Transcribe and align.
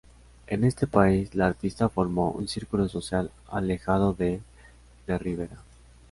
En 0.47 0.63
este 0.63 0.87
país, 0.87 1.35
la 1.35 1.45
artista 1.45 1.87
formó 1.87 2.31
un 2.31 2.47
círculo 2.47 2.89
social 2.89 3.29
alejado 3.51 4.13
del 4.13 4.41
de 5.05 5.17
Rivera. 5.19 5.57